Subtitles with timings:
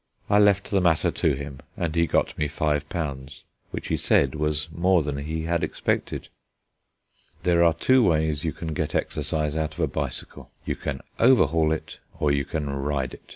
[0.31, 4.33] I left the matter to him, and he got me five pounds, which he said
[4.33, 6.27] was more than he had expected.
[7.43, 11.71] There are two ways you can get exercise out of a bicycle: you can "overhaul"
[11.71, 13.29] it, or you can ride it.